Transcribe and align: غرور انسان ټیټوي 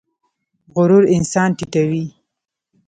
غرور 0.75 1.03
انسان 1.15 1.49
ټیټوي 1.57 2.05